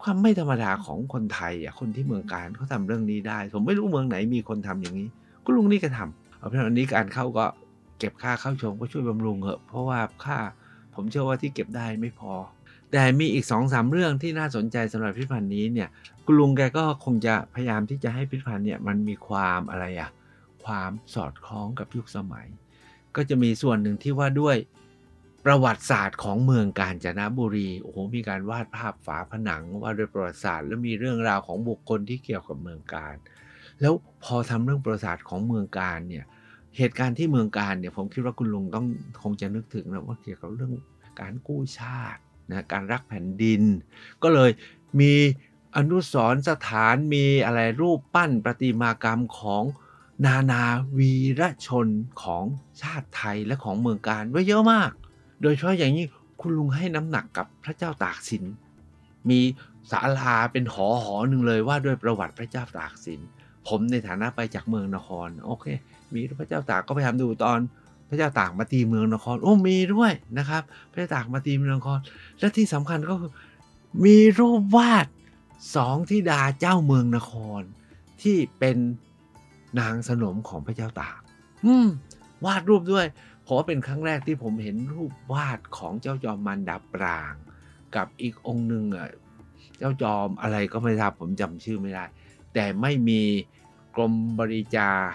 [0.04, 5.10] ความไม่ธรรมดาของคนไทยอะคนที่เมืองการเขาทาเรื่องนี้ได้ ผมไม่รู้เมืองไหนมีคนทำอย่างนี้
[5.44, 7.46] ก็ลุงนี่ก็ทำเอาเพราะอันนี้การเข้าก็
[8.00, 10.40] เก็บค่าเข้าชมก็ช่วยบำรุงเหอะเพราะว่าค่า
[10.96, 12.34] ผมเชื่อว่าที่เก็บได้ไม่พอ
[12.92, 15.90] แต่มีอีกสองสามเรื่องที่น่าสนใจสำหรับพิพิธภัณฑ์นี้เนี่ย
[16.26, 20.10] คุณลุงแกก็คงจะพยายามที่จะให้พิพิธภัณฑ์เนี่ยมันมีความอะไรอะ
[20.66, 22.48] ความสอดคล้องกับยุคสมัย
[23.16, 24.58] ก็จะมีส่วนหนึ่งที่ว่าด้วย
[25.46, 33.16] ประวัติศาสตร์ของเมืองกาญจนบุรีโอ้โหมีการวาดภาพฝาผนังว่าด้วยประวัติศาสตร์ แล้วมีเรื่องราวของบุคคลที่เกี่ยวกับเมืองการ
[33.82, 36.26] แล้วพอทำเรื่องประวัติศาสตร์ของเมืองการเนี่ย
[36.78, 38.86] เหตุการณ์ที่เมืองการเนี่ยผมคิดว่าคุณลุงต้อง
[39.22, 40.74] คงจะนึกถึงนะว่าเกี่ยวกับเรื่อง
[41.22, 43.62] การกู้ชาตินะการรักแผ่นดิน
[44.24, 44.52] ก็เลย
[45.00, 45.14] มี
[45.78, 49.64] อนุสรณ์สถานมีอะไรรูปปั้นประติมากรรมของ
[50.26, 50.64] นานา
[50.98, 51.88] วีรชน
[52.24, 52.44] ของ
[52.82, 54.92] ชาติไทยและของเมืองการไว้เยอะมาก
[55.42, 56.06] โดยเฉพาะอย่างนี้
[56.42, 58.44] คุณลุงให้น้ำหนักกับพระเจ้าตากสิน
[59.30, 59.40] มี
[59.92, 63.22] ศาลาเป็นหอหอหนึ่งเลยว่าด้วยประวัติพระเจ้าตากสิน
[63.68, 65.66] ผมในฐานะไปจากเมืองนคร โอเค
[66.14, 67.60] มีพระเจ้าตากก็ไปทำดูตอน
[68.10, 72.00] พระเจ้าตากมาตีเมืองนครโอ้มีด้วยนะครับ พระเจ้าตากมาตีเมืองนคร
[72.40, 73.32] และที่สำคัญก็คือ
[74.06, 75.08] มีรูปวาด
[75.76, 77.62] สองธิดาเจ้าเมืองนคร
[78.22, 78.78] ที่เป็น
[79.80, 81.20] นางสนมของพระเจ้าตาก
[81.66, 81.88] อืม
[82.46, 83.06] วาดรูปด้วย
[83.46, 87.34] ผมว่าเป็นครั้งแรกที่ผมเห็นรูปวาดของเจ้าจอมมันดาปราง
[87.96, 89.10] กับอีกองค์หนึ่งอะ
[89.78, 92.06] เจ้าจอมอะไรก็ไม่ทราบผมจำชื่อไม่ได้
[92.54, 93.22] แต่ไม่มี
[93.96, 95.10] กรมบริจาค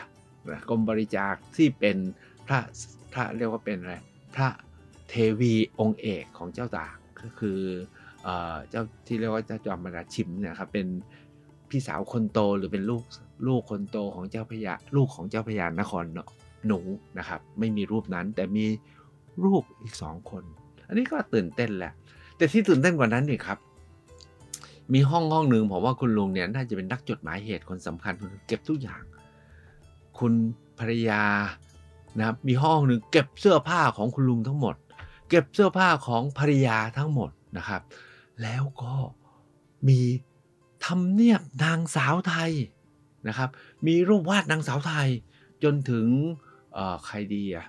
[0.69, 1.97] กรมบริจาคที่เป็น
[2.47, 2.61] พระ
[3.13, 3.95] พระเรียกว่าเป็นอะไร
[4.35, 4.49] พระ
[5.09, 7.59] เทวีองค์เอกของเจ้าตากก็คือ
[8.71, 10.87] เจ้าที่เรียกว่าเจ้าจอมมราชิมเนี่ยครับเป็น
[11.71, 13.03] พี่สาวคนโตหรือเป็นลูก
[13.47, 16.05] ลูกคนโตของเจ้าพญาลูกของเจ้าพญานคร
[16.67, 16.81] หนู
[17.19, 18.67] นะครับ ไม่มีรูปนั้นแต่มี
[19.45, 20.43] รูปอีกสองคน
[20.89, 21.93] อันนี้ก็ตื่นเต้นแหละ
[22.37, 23.59] แต่ที่ตื่นเต้นกว่านั้นนี่ครับ
[24.93, 28.13] มีห้องห้องหนึ่งผมว่าคุณลุงเนี่ยน่าจะเป็นนักจดหมายเหตุคนสำคัญ
[28.47, 29.03] เก็บทุกอย่าง
[30.19, 30.35] คุณ
[30.79, 31.25] ภรรยา
[32.19, 34.75] นะครับมีห้องหนึ่งเก็บเสื้อผ้าของคุณลุงทั้งหมด
[35.29, 37.83] เก็บเสื้อผ้าของภรรยาทั้งหมดนะครับ
[38.43, 38.95] แล้วก็
[39.89, 40.01] มี
[40.85, 42.53] ทำเนียบนางสาวไทย
[43.29, 43.51] นะครับ
[43.87, 45.09] มีรูปวาดนางสาวไทย
[45.63, 46.07] จนถึง
[47.05, 47.67] ใครดีอะ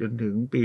[0.00, 0.62] จนถึงปี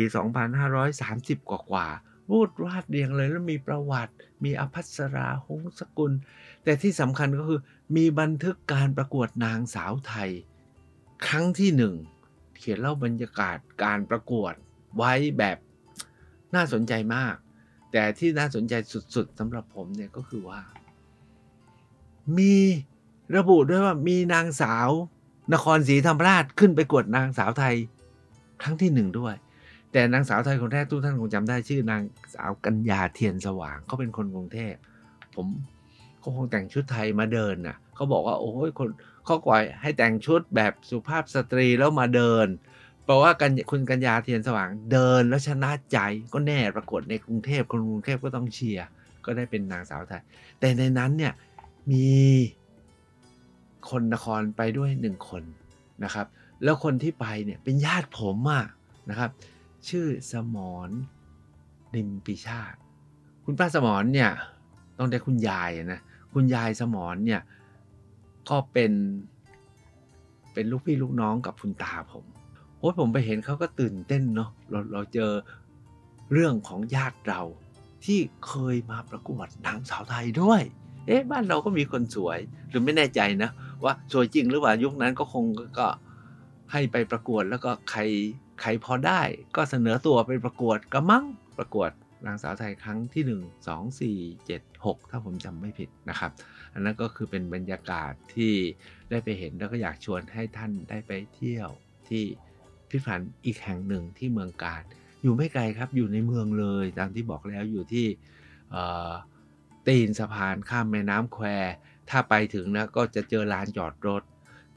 [0.74, 6.12] 2530 กว่ากว่าๆรูดวาดเรียงเลยแล้วมีประวัติ มีอภัสราหงสกุล
[6.64, 7.60] แต่ที่สำคัญก็คือ
[7.96, 10.32] มีบันทึกการประกวดนางสาวไทย
[11.28, 11.94] ครั้งที่หนึ่ง
[12.58, 14.54] เขียนเล่าบรรยากาศการประกวด
[14.98, 15.58] ไว้แบบ
[16.56, 17.36] น่าสนใจมาก
[17.92, 18.74] แต่ที่น่าสนใจ
[19.16, 20.62] สุดๆสำหรับผมเนี่ยก็คือว่า
[22.38, 22.56] มี
[23.38, 24.90] ระบุด้วยว่ามีนางสาว
[25.54, 27.76] นครศรีธรรมราชขึ้นไปกวดนางสาวไทย
[28.62, 29.36] ครั้งที่หนึ่งด้วย
[29.92, 32.02] แต่นางสาวไทยคนแรกทุกท่านคงจำได้ชื่อนาง
[32.36, 34.74] สาวกัญญาเทียนสว่างเขาเป็นคนกรุงเทพ
[35.36, 35.48] ผม
[36.20, 38.90] เขาคงแต่งชุดไทยมาเดินน่ะเขาบอกว่าโอ้ยคน
[39.26, 42.48] เขาปล่อยให้แต่งชุดแบบสุภาพสตรีแล้วมาเดิน
[43.04, 45.98] เพราะว่ากันคุณกัญญาเทียนสว่างเดินแล้วชนะใจ
[46.34, 48.88] ก็แน่ประกวดในกรุงเทพคนกรุงเทพก็ต้องเชียร์
[49.26, 50.24] ก็ได้เป็นนางสาวไทย
[50.60, 51.34] แต่ในนั้นเนี่ย
[51.92, 52.10] มี
[53.90, 55.44] คนนครไปด้วยหนึ่งคน
[56.04, 56.28] นะครับ
[56.64, 58.66] แล้วคนที่ไปเนี่ยเป็นญาติผมอะ
[59.10, 59.30] นะครับ
[59.90, 60.58] ชื่อสม
[60.88, 60.90] ร
[61.96, 62.78] นิมปิชาติ
[63.46, 64.30] คุณป้าสมรเนี่ย
[64.98, 66.00] ต้องได้คุณยายนะ
[66.34, 67.42] คุณยายสมรเนี่ย
[68.50, 68.92] ก็เป็น
[70.54, 72.26] เป็นลูกพี่ลูกน้องกับคุณตาผม
[72.78, 75.32] โอ้ผมไปเห็นเขาก็ตื่นเต้นเนาะเราเราเจอ
[76.34, 77.42] เรื่องของญาติเรา
[78.06, 80.62] ที่เคยมาประกวดนางสาวไทยด้วย
[81.08, 83.50] เอ๊ะบ้านเราก็มีคนสวย หรือไม่แน่ใจนะ
[83.84, 85.46] ว่าสวยจริงหรือเปล่ายุคนั้นก็คง
[85.80, 85.88] ก็
[86.72, 88.02] ให้ไปประกวดแล้วก็ใคร
[88.62, 89.22] ใครพอได้
[89.56, 91.26] ก็เสนอตัวไปประกวดก็มั่ง
[91.58, 91.92] ประกวด
[92.26, 96.32] นางสาวไทยครั้งที่ 1 2 4 7 6 ถ้าผมจำไม่ผิดนะครับ
[96.74, 98.54] อันนั้นก็คือเป็นบรรยากาศที่
[99.10, 101.70] ได้ไปเห็นแล้วก็อยากชวนให้ท่านได้ไปเที่ยว
[102.08, 102.24] ที่
[102.90, 104.84] พิพิธภัณฑ์อีกแห่งหนึ่งที่เมืองการ
[105.24, 108.06] อยู่ไม่ไกลครับอยู่ในเมืองเลยตามที่บอกแล้วอยู่ที่
[109.88, 111.46] ตีนสะพานข้ามแม่น้ำแคว
[112.10, 114.24] ถ้าไปถึงนะก็จะเจอลานจอดรถ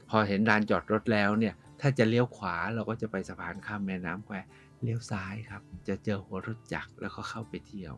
[0.09, 4.35] พอเห็นลานจอดรถแล้วเนี่ยถ้าจะเลี้ยวขวาเราก็จะไปสะพานข้ามแม่น้ำแคว
[4.85, 7.93] เลี้ยวซ้ายครับ จะเจอหัวรถจักรแล้วก็เข้าไปเที่ยว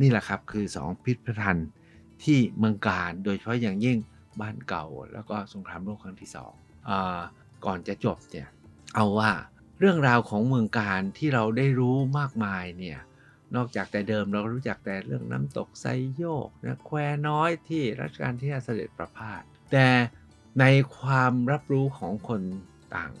[0.00, 1.68] นี่แหละครับคือ 2 พิพิธภัณฑ์
[2.24, 3.98] ที่เมืองการโดยเฉพาะอย่างยิ่ง
[4.40, 6.52] บ้านเก่า แล้วก็สงครามโลกครั้งที่สอง
[6.88, 7.20] อา
[7.64, 8.48] ก่อนจะจบเนี่ย
[8.94, 9.30] เอาว่า
[9.80, 12.98] เรื่องราวของเมืองการที่เราได้รู้มากมายเนี่ย
[13.54, 19.42] นอกจากแต่เดิมเรารู้จักแต่เรื่องน้ำตกไซโยกนะแควน้อยที่รัชกาลที่5เสด็จประพาส
[19.72, 19.88] แต่
[20.60, 20.64] ใน
[20.98, 22.42] ความรับรู้ของคน
[22.94, 23.12] ต่าง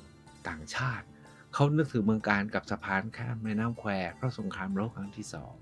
[0.48, 1.06] ต่างชาติ
[1.58, 5.52] เขานึกถึงเมืองการกับสะพานข้ามแม่น้ำแควเพราะสงครามโลกครั้งที่สอง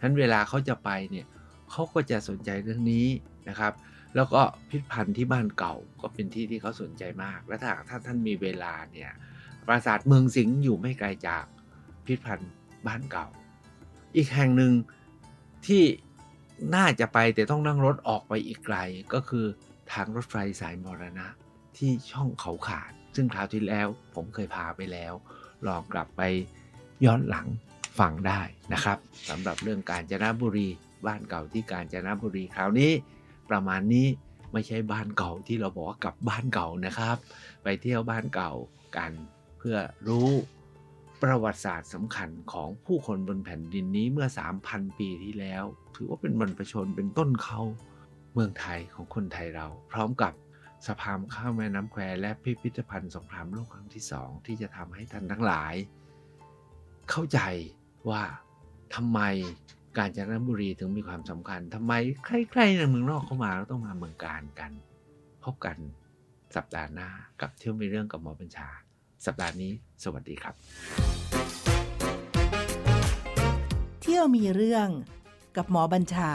[0.00, 1.26] นั้นเวลาเขาจะไปเนี่ย
[1.70, 3.06] เขาก็จะสนใจเรื่องนี้
[3.48, 3.72] นะครับ
[4.14, 9.10] แล้วก็พิพิธภัณฑ์ที่บ้านเก่าก็เป็นที่ที่เขาสนใจมาก และถ้าถ้าท่านมีเวลาเนี่ย
[9.66, 11.44] ปราสาทเมืองสิงห์อยู่ไม่ไกลจาก
[12.06, 12.50] พิพิธภัณฑ์
[12.86, 13.26] บ้านเก่า
[14.16, 14.72] อีกแห่งหนึ่ง
[15.66, 15.84] ที่
[16.74, 18.78] น่าจะไปแต่ต้องนั่งรถออกไปอีกไกล
[19.14, 19.46] ก็คือ
[19.92, 21.26] ทางรถไฟสายมรณะ
[21.76, 25.12] ที่ช่องเขาขาด ซึ่งคราวที่แล้วผมเคยพาไปแล้ว
[25.66, 26.22] ลองกลับไป
[27.04, 27.46] ย้อนหลัง
[27.98, 28.40] ฟังได้
[28.72, 28.98] นะครับ
[29.28, 30.68] สำหรับเรื่องการจนบุรี
[31.06, 32.92] บ้านเก่าที่กาญจนบุรีคราวนี้
[33.50, 34.06] ประมาณนี้
[34.52, 37.16] ไม่ใช่บ้านเก่าที่เราบอกว่ากลับบ้านเก่านะครับ
[37.62, 38.52] ไปเที่ยวบ้านเก่า
[38.96, 39.12] กัน
[39.58, 39.76] เพื่อ
[40.08, 40.30] รู้
[41.22, 44.28] ประวัติศาสตร์สำคัญของผู้คนบนแผ่นดินนี้เมื่อ
[44.62, 47.60] 3,000 ปีที่แล้ว ถือว่าเป็นบรรพชนเป็นต้นเขา
[48.32, 50.32] เมืองไทยของคนไทยเรา พร้อมกับ
[50.86, 55.74] สะพานข้ามแม่น้ำแควและพิพิธภัณฑ์สงครามโลกครั้งที่สองที่จะทำให้ท่านทั้งหลาย
[57.10, 57.40] เข้าใจ
[58.10, 58.22] ว่า
[58.94, 59.20] ทำไม
[59.96, 61.92] กาญจนบุรีถึงมีความสำคัญทำไม
[62.26, 64.72] ใครๆในเมืองนอกเข้ามาแล้วต้องมาเมืองการกัน
[65.44, 65.76] พบกัน
[66.56, 67.08] สัปดาห์หน้า
[67.40, 68.68] กับเที่ยวมีเรื่องกับหมอบัญชา
[69.26, 69.72] สัปดาห์นี้
[70.04, 70.54] สวัสดีครับ
[74.02, 74.88] เที่ยวมีเรื่อง
[75.56, 76.30] กับหมอบัญชา